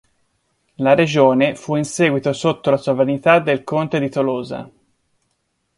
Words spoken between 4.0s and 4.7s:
Tolosa.